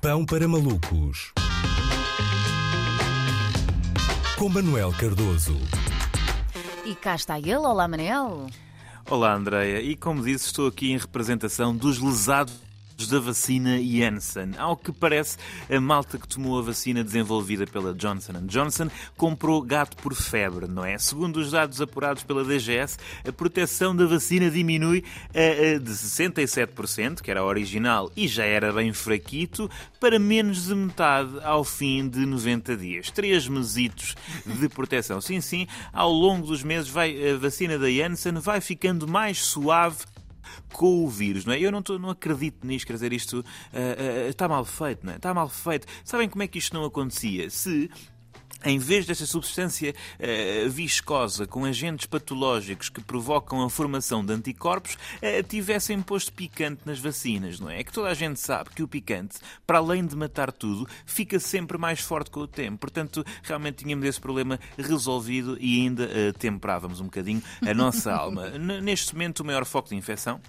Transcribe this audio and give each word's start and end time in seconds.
Pão 0.00 0.24
para 0.24 0.46
malucos. 0.46 1.32
Com 4.38 4.48
Manuel 4.48 4.92
Cardoso. 4.92 5.58
E 6.84 6.94
cá 6.94 7.16
está 7.16 7.36
ele, 7.40 7.56
olá 7.56 7.88
Manel. 7.88 8.46
Olá, 9.10 9.34
Andreia. 9.34 9.80
E 9.80 9.96
como 9.96 10.22
disse, 10.22 10.46
estou 10.46 10.68
aqui 10.68 10.92
em 10.92 10.98
representação 10.98 11.76
dos 11.76 11.98
lesados 11.98 12.67
da 13.06 13.20
vacina 13.20 13.78
Janssen. 13.80 14.50
Ao 14.58 14.76
que 14.76 14.90
parece, 14.90 15.36
a 15.70 15.80
malta 15.80 16.18
que 16.18 16.26
tomou 16.26 16.58
a 16.58 16.62
vacina 16.62 17.04
desenvolvida 17.04 17.66
pela 17.66 17.94
Johnson 17.94 18.44
Johnson 18.46 18.90
comprou 19.16 19.62
gato 19.62 19.96
por 19.98 20.14
febre, 20.14 20.66
não 20.66 20.84
é? 20.84 20.98
Segundo 20.98 21.36
os 21.36 21.52
dados 21.52 21.80
apurados 21.80 22.22
pela 22.22 22.44
DGS, 22.44 22.98
a 23.26 23.32
proteção 23.32 23.94
da 23.94 24.04
vacina 24.06 24.50
diminui 24.50 25.04
de 25.82 25.92
67%, 25.92 27.20
que 27.20 27.30
era 27.30 27.40
a 27.40 27.44
original 27.44 28.10
e 28.16 28.26
já 28.26 28.44
era 28.44 28.72
bem 28.72 28.92
fraquito, 28.92 29.70
para 30.00 30.18
menos 30.18 30.66
de 30.66 30.74
metade 30.74 31.38
ao 31.42 31.64
fim 31.64 32.08
de 32.08 32.26
90 32.26 32.76
dias. 32.76 33.10
Três 33.10 33.46
mesitos 33.46 34.16
de 34.44 34.68
proteção. 34.68 35.20
Sim, 35.20 35.40
sim, 35.40 35.66
ao 35.92 36.12
longo 36.12 36.46
dos 36.46 36.62
meses 36.62 36.88
vai, 36.88 37.30
a 37.30 37.36
vacina 37.36 37.78
da 37.78 37.90
Janssen 37.90 38.34
vai 38.34 38.60
ficando 38.60 39.06
mais 39.06 39.38
suave 39.38 39.98
com 40.72 41.04
o 41.04 41.08
vírus, 41.08 41.44
não 41.44 41.52
é? 41.52 41.60
Eu 41.60 41.72
não, 41.72 41.82
tô, 41.82 41.98
não 41.98 42.10
acredito 42.10 42.66
nisto, 42.66 42.86
quer 42.86 42.94
dizer, 42.94 43.12
isto 43.12 43.40
uh, 43.40 43.42
uh, 43.42 44.28
está 44.28 44.48
mal 44.48 44.64
feito, 44.64 45.04
não 45.04 45.12
é? 45.12 45.16
Está 45.16 45.32
mal 45.34 45.48
feito. 45.48 45.86
Sabem 46.04 46.28
como 46.28 46.42
é 46.42 46.46
que 46.46 46.58
isto 46.58 46.74
não 46.74 46.84
acontecia? 46.84 47.50
Se 47.50 47.90
em 48.64 48.78
vez 48.78 49.06
desta 49.06 49.24
substância 49.24 49.94
uh, 49.94 50.70
viscosa 50.70 51.46
com 51.46 51.64
agentes 51.64 52.06
patológicos 52.06 52.88
que 52.88 53.00
provocam 53.00 53.62
a 53.62 53.70
formação 53.70 54.24
de 54.24 54.32
anticorpos, 54.32 54.94
uh, 54.94 55.42
tivessem 55.48 56.00
posto 56.02 56.32
picante 56.32 56.82
nas 56.84 56.98
vacinas, 56.98 57.60
não 57.60 57.70
é? 57.70 57.80
É 57.80 57.84
que 57.84 57.92
toda 57.92 58.08
a 58.08 58.14
gente 58.14 58.40
sabe 58.40 58.70
que 58.70 58.82
o 58.82 58.88
picante, 58.88 59.38
para 59.66 59.78
além 59.78 60.04
de 60.04 60.16
matar 60.16 60.50
tudo, 60.50 60.88
fica 61.06 61.38
sempre 61.38 61.78
mais 61.78 62.00
forte 62.00 62.30
com 62.30 62.40
o 62.40 62.48
tempo. 62.48 62.78
Portanto, 62.78 63.24
realmente 63.42 63.84
tínhamos 63.84 64.04
esse 64.04 64.20
problema 64.20 64.58
resolvido 64.76 65.56
e 65.60 65.82
ainda 65.82 66.04
uh, 66.04 66.32
temperávamos 66.36 67.00
um 67.00 67.04
bocadinho 67.04 67.42
a 67.64 67.72
nossa 67.72 68.10
alma. 68.14 68.50
Neste 68.50 69.14
momento, 69.14 69.40
o 69.40 69.44
maior 69.44 69.64
foco 69.64 69.88
de 69.90 69.94
infecção 69.94 70.40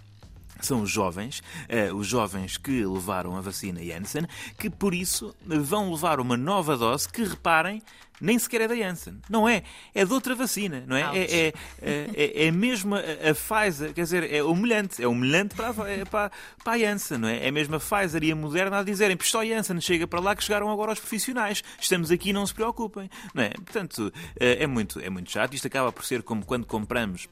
são 0.62 0.82
os 0.82 0.90
jovens, 0.90 1.42
uh, 1.70 1.96
os 1.96 2.08
jovens 2.08 2.58
que 2.58 2.86
levaram 2.86 3.36
a 3.36 3.42
vacina 3.42 3.84
Janssen, 3.84 4.26
que 4.58 4.70
por 4.70 4.94
isso 4.94 5.36
vão 5.46 5.92
levar 5.92 6.20
uma 6.20 6.38
nova 6.38 6.78
dose 6.78 7.08
que, 7.08 7.24
reparem, 7.24 7.82
nem 8.22 8.38
sequer 8.38 8.62
é 8.62 8.68
da 8.68 8.76
Janssen. 8.76 9.20
Não 9.30 9.48
é. 9.48 9.64
É 9.94 10.04
de 10.04 10.12
outra 10.12 10.36
vacina, 10.36 10.84
não 10.86 10.96
é? 10.96 11.02
É, 11.18 11.48
é, 11.48 11.54
é, 11.82 12.48
é, 12.48 12.52
mesmo 12.52 12.96
a, 12.96 13.00
a, 13.00 13.34
Pfizer, 13.34 13.94
quer 13.94 14.04
dizer, 14.04 14.34
é 14.34 14.44
humilhante. 14.44 15.02
É 15.02 15.08
humilhante 15.08 15.56
para, 15.56 15.70
a, 15.70 15.74
para, 15.74 16.32
para 16.64 16.74
a 16.74 16.78
Janssen, 16.78 17.18
não 17.18 17.30
é? 17.30 17.48
É 17.48 17.52
mesmo 17.52 17.76
a 17.76 17.80
Pfizer 17.80 18.24
e 18.24 18.32
a 18.32 18.36
Moderna 18.36 18.80
a 18.80 18.84
dizerem, 18.84 19.16
pois 19.16 19.30
só 19.30 19.42
a 19.42 19.46
Janssen 19.46 19.80
chega 19.80 20.06
para 20.06 20.20
lá 20.20 20.36
que 20.36 20.44
chegaram 20.44 20.70
agora 20.70 20.92
os 20.92 21.00
profissionais. 21.00 21.64
Estamos 21.80 22.12
aqui, 22.12 22.34
não 22.34 22.46
se 22.46 22.54
preocupem. 22.54 23.10
Não 23.34 23.44
é? 23.44 23.50
Portanto, 23.52 24.12
é 24.38 24.68
muito, 24.68 25.00
é 25.00 25.10
muito 25.10 25.32
chato. 25.32 25.54
Isto 25.54 25.68
acaba 25.68 25.92
por 25.92 26.04
ser 26.04 26.22
como 26.22 26.46
quando 26.46 26.66
compramos 26.66 27.28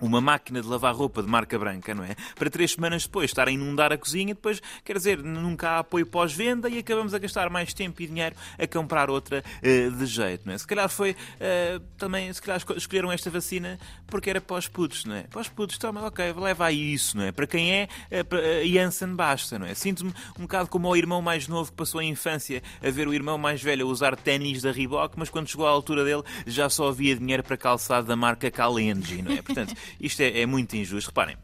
uma 0.00 0.20
máquina 0.20 0.60
de 0.60 0.68
lavar 0.68 0.94
roupa 0.94 1.22
de 1.22 1.28
marca 1.28 1.58
branca, 1.58 1.94
não 1.94 2.04
é? 2.04 2.16
Para 2.34 2.50
três 2.50 2.72
semanas 2.72 3.04
depois 3.04 3.30
estar 3.30 3.48
a 3.48 3.50
inundar 3.50 3.92
a 3.92 3.98
cozinha, 3.98 4.34
depois, 4.34 4.60
quer 4.84 4.96
dizer, 4.96 5.22
nunca 5.22 5.70
há 5.70 5.78
apoio 5.80 6.06
pós-venda 6.06 6.68
e 6.68 6.78
acabamos 6.78 7.14
a 7.14 7.18
gastar 7.18 7.48
mais 7.50 7.72
tempo 7.72 8.02
e 8.02 8.06
dinheiro 8.06 8.34
a 8.58 8.66
comprar 8.66 9.10
outra 9.10 9.42
uh, 9.58 9.90
de 9.90 10.06
jeito, 10.06 10.42
não 10.46 10.54
é? 10.54 10.58
Se 10.58 10.66
calhar 10.66 10.88
foi 10.88 11.12
uh, 11.12 11.80
também, 11.96 12.32
se 12.32 12.42
calhar 12.42 12.60
escolheram 12.76 13.12
esta 13.12 13.30
vacina 13.30 13.78
porque 14.06 14.30
era 14.30 14.40
pós-putos, 14.40 15.04
não 15.04 15.14
é? 15.14 15.22
Pós-putos, 15.24 15.78
toma, 15.78 16.06
ok, 16.06 16.32
leva 16.32 16.66
aí 16.66 16.92
isso, 16.92 17.16
não 17.16 17.24
é? 17.24 17.32
Para 17.32 17.46
quem 17.46 17.72
é, 17.72 17.88
uh, 18.10 18.68
Janssen 18.68 19.14
basta, 19.14 19.58
não 19.58 19.66
é? 19.66 19.74
Sinto-me 19.74 20.12
um 20.38 20.42
bocado 20.42 20.68
como 20.68 20.88
o 20.88 20.96
irmão 20.96 21.22
mais 21.22 21.46
novo 21.48 21.70
que 21.70 21.76
passou 21.76 22.00
a 22.00 22.04
infância 22.04 22.62
a 22.82 22.90
ver 22.90 23.06
o 23.08 23.14
irmão 23.14 23.38
mais 23.38 23.62
velho 23.62 23.86
usar 23.86 24.16
ténis 24.16 24.62
da 24.62 24.72
Reebok, 24.72 25.14
mas 25.16 25.30
quando 25.30 25.48
chegou 25.48 25.66
à 25.66 25.70
altura 25.70 26.04
dele 26.04 26.22
já 26.46 26.68
só 26.68 26.88
havia 26.88 27.16
dinheiro 27.16 27.42
para 27.42 27.56
calçado 27.56 28.06
da 28.06 28.16
marca 28.16 28.50
Kalenji, 28.50 29.22
não 29.22 29.32
é? 29.32 29.42
Portanto, 29.42 29.74
isto 30.00 30.20
é, 30.20 30.40
é 30.40 30.46
muito 30.46 30.76
injusto. 30.76 31.08
Reparem, 31.08 31.36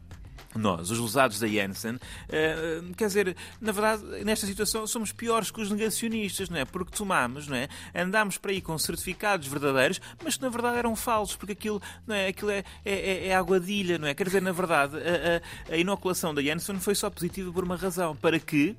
nós, 0.55 0.89
os 0.89 0.99
lesados 0.99 1.39
da 1.39 1.47
Janssen, 1.47 1.95
uh, 1.95 2.93
quer 2.95 3.07
dizer, 3.07 3.37
na 3.61 3.71
verdade, 3.71 4.03
nesta 4.23 4.47
situação 4.47 4.87
somos 4.87 5.11
piores 5.11 5.51
que 5.51 5.61
os 5.61 5.69
negacionistas, 5.69 6.49
não 6.49 6.57
é? 6.57 6.65
Porque 6.65 6.95
tomamos, 6.95 7.47
não 7.47 7.55
é? 7.55 7.67
Andámos 7.93 8.37
para 8.37 8.51
aí 8.51 8.59
com 8.59 8.77
certificados 8.77 9.47
verdadeiros, 9.47 10.01
mas 10.23 10.37
que 10.37 10.41
na 10.41 10.49
verdade 10.49 10.77
eram 10.77 10.95
falsos, 10.95 11.35
porque 11.35 11.53
aquilo, 11.53 11.81
não 12.07 12.15
é? 12.15 12.27
Aquilo 12.27 12.49
é, 12.49 12.63
é, 12.83 12.93
é, 12.93 13.27
é 13.27 13.35
aguadilha, 13.35 13.99
não 13.99 14.07
é? 14.07 14.13
Quer 14.15 14.25
dizer, 14.25 14.41
na 14.41 14.51
verdade, 14.51 14.97
a, 14.97 15.71
a, 15.71 15.75
a 15.75 15.77
inoculação 15.77 16.33
da 16.33 16.41
Janssen 16.41 16.79
foi 16.79 16.95
só 16.95 17.09
positiva 17.09 17.51
por 17.51 17.63
uma 17.63 17.75
razão, 17.75 18.15
para 18.15 18.39
que 18.39 18.75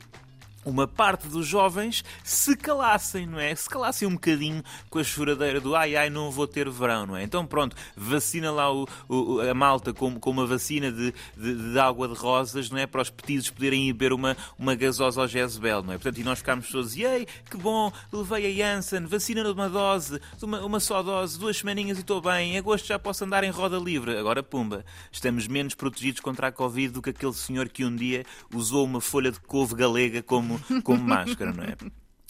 uma 0.65 0.87
parte 0.87 1.27
dos 1.29 1.47
jovens 1.47 2.05
se 2.23 2.57
calassem, 2.57 3.27
não 3.27 3.39
é? 3.39 3.55
Se 3.55 3.69
calassem 3.69 4.07
um 4.07 4.13
bocadinho 4.13 4.63
com 4.89 4.99
a 4.99 5.05
choradeira 5.05 5.61
do 5.61 5.75
ai 5.75 5.97
ai 5.97 6.11
não 6.11 6.31
vou 6.31 6.47
ter 6.47 6.69
verão, 6.69 7.07
não 7.07 7.17
é? 7.17 7.23
Então 7.23 7.47
pronto, 7.47 7.75
vacina 7.97 8.51
lá 8.51 8.73
o, 8.73 8.87
o, 9.09 9.41
a 9.41 9.55
malta 9.55 9.93
com, 9.93 10.19
com 10.19 10.31
uma 10.31 10.47
vacina 10.47 10.93
de, 10.93 11.15
de, 11.37 11.73
de, 11.73 11.79
água 11.79 12.09
de 12.09 12.15
rosas, 12.15 12.69
não 12.71 12.79
é? 12.79 12.87
Para 12.87 13.03
os 13.03 13.11
petizes 13.11 13.51
poderem 13.51 13.89
ir 13.89 13.93
beber 13.93 14.13
uma, 14.13 14.37
uma 14.59 14.75
gasosa 14.75 15.23
ao 15.23 15.29
Jezebel, 15.29 15.83
não 15.83 15.93
é? 15.93 15.97
Portanto, 15.99 16.19
e 16.19 16.25
nós 16.25 16.39
ficámos 16.39 16.69
todos, 16.69 16.97
ei, 16.97 17.27
que 17.51 17.57
bom, 17.57 17.93
levei 18.13 18.63
a 18.63 18.75
Janssen, 18.75 19.07
vacina 19.07 19.43
de 19.43 19.51
uma 19.51 19.69
dose, 19.69 20.21
de 20.37 20.45
uma, 20.45 20.61
uma 20.61 20.81
só 20.81 21.03
dose, 21.03 21.39
duas 21.39 21.57
semaninhas 21.59 21.99
e 21.99 22.01
estou 22.03 22.21
bem, 22.21 22.55
em 22.55 22.59
agosto 22.59 22.87
já 22.87 22.99
posso 22.99 23.25
andar 23.25 23.45
em 23.45 23.51
roda 23.51 23.79
livre. 23.79 24.17
Agora, 24.17 24.43
pumba, 24.43 24.85
estamos 25.11 25.47
menos 25.47 25.75
protegidos 25.75 26.21
contra 26.21 26.49
a 26.49 26.53
Covid 26.53 26.93
do 26.93 27.03
que 27.03 27.11
aquele 27.11 27.33
senhor 27.33 27.69
que 27.69 27.85
um 27.85 27.95
dia 27.95 28.25
usou 28.55 28.85
uma 28.85 29.01
folha 29.01 29.33
de 29.33 29.41
couve 29.41 29.75
galega 29.75 30.23
como 30.23 30.50
como, 30.59 30.83
como 30.83 31.05
máscara, 31.05 31.53
não 31.53 31.65
é? 31.65 31.77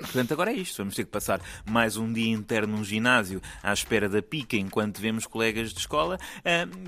Portanto, 0.01 0.33
agora 0.33 0.51
é 0.51 0.55
isto. 0.55 0.79
Vamos 0.79 0.95
ter 0.95 1.05
que 1.05 1.11
passar 1.11 1.41
mais 1.65 1.97
um 1.97 2.11
dia 2.11 2.33
inteiro 2.33 2.67
num 2.67 2.83
ginásio 2.83 3.41
à 3.63 3.73
espera 3.73 4.09
da 4.09 4.23
pica 4.23 4.57
enquanto 4.57 4.99
vemos 4.99 5.27
colegas 5.27 5.73
de 5.73 5.81
escola. 5.81 6.19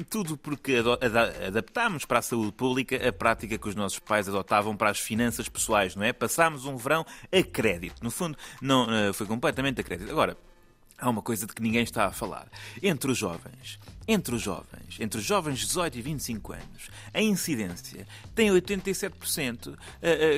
Tudo 0.08 0.36
porque 0.36 0.82
adaptámos 1.46 2.04
para 2.04 2.20
a 2.20 2.22
saúde 2.22 2.52
pública 2.52 2.96
a 3.06 3.12
prática 3.12 3.58
que 3.58 3.68
os 3.68 3.74
nossos 3.74 3.98
pais 3.98 4.28
adotavam 4.28 4.76
para 4.76 4.90
as 4.90 4.98
finanças 4.98 5.48
pessoais, 5.48 5.94
não 5.94 6.04
é? 6.04 6.12
Passámos 6.12 6.64
um 6.64 6.76
verão 6.76 7.04
a 7.30 7.42
crédito. 7.42 8.02
No 8.02 8.10
fundo, 8.10 8.36
não 8.60 8.86
uh, 8.86 9.12
foi 9.12 9.26
completamente 9.26 9.80
a 9.80 9.84
crédito. 9.84 10.10
Agora, 10.10 10.36
há 10.98 11.10
uma 11.10 11.20
coisa 11.22 11.46
de 11.46 11.52
que 11.52 11.60
ninguém 11.60 11.82
está 11.82 12.06
a 12.06 12.12
falar. 12.12 12.48
Entre 12.82 13.10
os 13.10 13.18
jovens, 13.18 13.78
entre 14.06 14.34
os 14.34 14.42
jovens, 14.42 14.98
entre 14.98 15.18
os 15.18 15.24
jovens 15.24 15.60
de 15.60 15.66
18 15.66 15.98
e 15.98 16.02
25 16.02 16.52
anos, 16.52 16.90
a 17.12 17.20
incidência 17.20 18.06
tem 18.34 18.50
87%, 18.50 19.68
uh, 19.68 19.70
uh, 19.70 19.76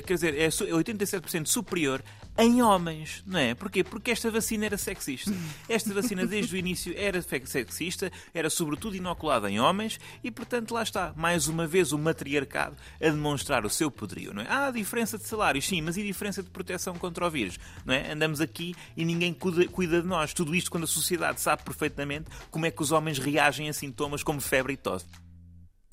quer 0.07 0.15
dizer, 0.15 0.39
é 0.39 0.49
87% 0.49 1.47
superior 1.47 2.03
em 2.37 2.61
homens, 2.63 3.23
não 3.27 3.39
é? 3.39 3.55
Porquê? 3.55 3.85
Porque 3.85 4.11
esta 4.11 4.29
vacina 4.31 4.67
era 4.67 4.77
sexista. 4.77 5.33
Esta 5.69 5.95
vacina 5.95 6.27
desde 6.27 6.55
o 6.55 6.59
início 6.59 6.93
era 6.97 7.23
sexista, 7.23 8.11
era 8.33 8.51
sobretudo 8.51 8.97
inoculada 8.97 9.49
em 9.49 9.61
homens 9.61 10.01
e, 10.23 10.31
portanto, 10.31 10.75
lá 10.75 10.83
está, 10.83 11.13
mais 11.17 11.47
uma 11.47 11.67
vez 11.67 11.93
o 11.93 11.99
matriarcado 11.99 12.77
a 13.01 13.05
demonstrar 13.05 13.65
o 13.65 13.71
seu 13.71 13.89
poderio, 13.89 14.35
não 14.35 14.43
é? 14.43 14.47
Há 14.49 14.71
diferença 14.73 15.17
de 15.17 15.25
salários, 15.25 15.67
sim, 15.67 15.81
mas 15.81 15.97
e 15.97 16.03
diferença 16.03 16.43
de 16.43 16.51
proteção 16.51 16.95
contra 16.97 17.25
o 17.25 17.31
vírus, 17.31 17.59
não 17.85 17.95
é? 17.95 18.11
Andamos 18.11 18.41
aqui 18.41 18.75
e 18.97 19.05
ninguém 19.05 19.33
cuida, 19.33 19.67
cuida 19.69 20.03
de 20.03 20.07
nós. 20.07 20.35
Tudo 20.35 20.55
isto 20.57 20.71
quando 20.71 20.85
a 20.85 20.89
sociedade 20.89 21.41
sabe 21.41 21.63
perfeitamente 21.63 22.27
como 22.51 22.67
é 22.67 22.71
que 22.71 22.83
os 22.83 22.91
homens 22.91 23.19
reagem 23.19 23.54
a 23.69 23.73
sintomas 23.73 24.23
como 24.23 24.41
febre 24.41 24.75
e 24.75 24.77
tosse. 24.77 25.07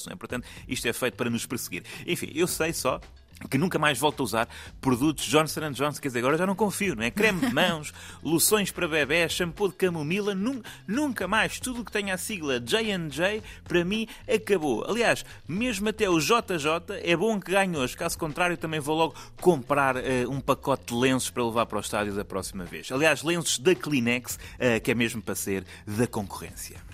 É? 0.09 0.16
Portanto, 0.16 0.47
isto 0.67 0.88
é 0.88 0.94
feito 0.94 1.16
para 1.16 1.29
nos 1.29 1.45
perseguir. 1.45 1.83
Enfim, 2.07 2.31
eu 2.33 2.47
sei 2.47 2.73
só 2.73 2.99
que 3.49 3.57
nunca 3.57 3.79
mais 3.79 3.97
volto 3.97 4.22
a 4.22 4.23
usar 4.23 4.49
produtos 4.79 5.25
Johnson 5.25 5.72
Johnson, 5.72 6.01
quer 6.01 6.09
dizer, 6.09 6.19
agora 6.19 6.38
já 6.38 6.45
não 6.45 6.55
confio, 6.55 6.95
não 6.95 7.03
é? 7.03 7.11
Creme 7.11 7.41
de 7.41 7.53
mãos, 7.53 7.94
loções 8.23 8.72
para 8.72 8.88
bebê, 8.88 9.27
shampoo 9.27 9.69
de 9.69 9.75
camomila, 9.75 10.35
num, 10.35 10.61
nunca 10.88 11.27
mais. 11.27 11.59
Tudo 11.59 11.81
o 11.81 11.85
que 11.85 11.91
tenha 11.91 12.13
a 12.13 12.17
sigla 12.17 12.59
J&J, 12.59 13.41
para 13.63 13.83
mim, 13.83 14.07
acabou. 14.31 14.85
Aliás, 14.88 15.25
mesmo 15.47 15.89
até 15.89 16.09
o 16.09 16.19
JJ, 16.19 17.01
é 17.03 17.16
bom 17.16 17.39
que 17.39 17.51
ganhe 17.51 17.75
hoje. 17.78 17.95
Caso 17.95 18.17
contrário, 18.17 18.57
também 18.57 18.79
vou 18.79 18.96
logo 18.96 19.16
comprar 19.40 19.96
uh, 19.97 20.02
um 20.29 20.40
pacote 20.40 20.93
de 20.93 20.93
lenços 20.93 21.29
para 21.29 21.43
levar 21.43 21.66
para 21.66 21.78
o 21.78 21.81
estádio 21.81 22.14
da 22.14 22.25
próxima 22.25 22.64
vez. 22.64 22.91
Aliás, 22.91 23.23
lenços 23.23 23.57
da 23.59 23.75
Kleenex, 23.75 24.35
uh, 24.35 24.81
que 24.84 24.91
é 24.91 24.96
mesmo 24.96 25.22
para 25.22 25.35
ser 25.35 25.66
da 25.87 26.07
concorrência. 26.07 26.91